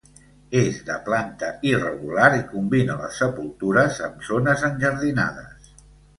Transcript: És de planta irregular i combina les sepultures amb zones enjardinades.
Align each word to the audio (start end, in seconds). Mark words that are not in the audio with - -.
És 0.59 0.77
de 0.85 0.95
planta 1.09 1.49
irregular 1.71 2.31
i 2.39 2.41
combina 2.55 2.97
les 3.03 3.21
sepultures 3.25 4.01
amb 4.09 4.27
zones 4.33 4.67
enjardinades. 4.73 5.71